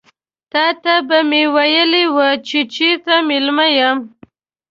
تاته 0.51 0.95
به 1.07 1.19
مې 1.29 1.43
ويلي 1.55 2.05
وي 2.15 2.31
چې 2.47 2.59
چيرته 2.73 3.15
مېلمه 3.29 3.67
یم. 3.77 3.97